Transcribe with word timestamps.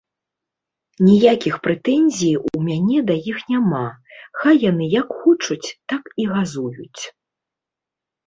Ніякіх 1.07 1.55
прэтэнзій 1.65 2.37
у 2.51 2.61
мяне 2.69 2.97
да 3.11 3.15
іх 3.33 3.37
няма, 3.51 3.83
хай 4.39 4.55
яны 4.69 4.85
як 4.93 5.07
хочуць, 5.19 5.73
так 5.93 6.03
і 6.23 6.25
газуюць. 6.33 7.01